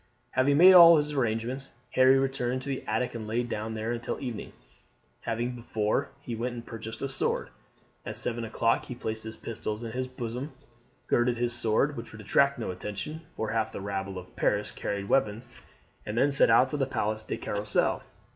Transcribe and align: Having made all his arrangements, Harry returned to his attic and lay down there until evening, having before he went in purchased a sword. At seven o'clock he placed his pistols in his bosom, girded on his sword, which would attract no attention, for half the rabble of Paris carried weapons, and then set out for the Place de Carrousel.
Having 0.31 0.57
made 0.57 0.73
all 0.73 0.97
his 0.97 1.13
arrangements, 1.13 1.73
Harry 1.91 2.17
returned 2.17 2.63
to 2.63 2.71
his 2.71 2.81
attic 2.87 3.13
and 3.13 3.27
lay 3.27 3.43
down 3.43 3.75
there 3.75 3.91
until 3.91 4.19
evening, 4.19 4.51
having 5.21 5.53
before 5.55 6.09
he 6.21 6.35
went 6.35 6.55
in 6.55 6.63
purchased 6.63 7.03
a 7.03 7.07
sword. 7.07 7.51
At 8.03 8.17
seven 8.17 8.43
o'clock 8.43 8.85
he 8.85 8.95
placed 8.95 9.23
his 9.25 9.37
pistols 9.37 9.83
in 9.83 9.91
his 9.91 10.07
bosom, 10.07 10.53
girded 11.05 11.35
on 11.37 11.41
his 11.43 11.53
sword, 11.53 11.95
which 11.95 12.11
would 12.11 12.21
attract 12.21 12.57
no 12.57 12.71
attention, 12.71 13.21
for 13.35 13.51
half 13.51 13.71
the 13.71 13.79
rabble 13.79 14.17
of 14.17 14.35
Paris 14.35 14.71
carried 14.71 15.07
weapons, 15.07 15.49
and 16.03 16.17
then 16.17 16.31
set 16.31 16.49
out 16.49 16.71
for 16.71 16.77
the 16.77 16.87
Place 16.87 17.21
de 17.21 17.37
Carrousel. 17.37 18.01